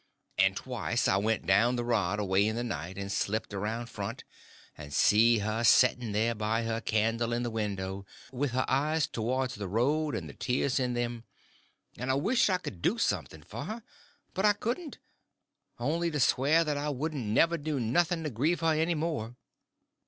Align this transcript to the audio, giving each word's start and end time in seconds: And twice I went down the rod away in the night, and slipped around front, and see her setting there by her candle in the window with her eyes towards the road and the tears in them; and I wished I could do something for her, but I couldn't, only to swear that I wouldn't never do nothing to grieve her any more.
And 0.39 0.57
twice 0.57 1.07
I 1.07 1.17
went 1.17 1.45
down 1.45 1.75
the 1.75 1.83
rod 1.83 2.17
away 2.19 2.47
in 2.47 2.55
the 2.55 2.63
night, 2.63 2.97
and 2.97 3.11
slipped 3.11 3.53
around 3.53 3.85
front, 3.85 4.23
and 4.75 4.91
see 4.91 5.37
her 5.37 5.63
setting 5.63 6.11
there 6.11 6.33
by 6.33 6.63
her 6.63 6.81
candle 6.81 7.31
in 7.31 7.43
the 7.43 7.51
window 7.51 8.07
with 8.31 8.49
her 8.53 8.65
eyes 8.67 9.05
towards 9.05 9.53
the 9.53 9.67
road 9.67 10.15
and 10.15 10.27
the 10.27 10.33
tears 10.33 10.79
in 10.79 10.95
them; 10.95 11.23
and 11.99 12.09
I 12.09 12.15
wished 12.15 12.49
I 12.49 12.57
could 12.57 12.81
do 12.81 12.97
something 12.97 13.43
for 13.43 13.65
her, 13.65 13.83
but 14.33 14.43
I 14.43 14.53
couldn't, 14.53 14.97
only 15.79 16.09
to 16.09 16.19
swear 16.19 16.63
that 16.63 16.77
I 16.77 16.89
wouldn't 16.89 17.23
never 17.23 17.55
do 17.59 17.79
nothing 17.79 18.23
to 18.23 18.31
grieve 18.31 18.61
her 18.61 18.73
any 18.73 18.95
more. 18.95 19.35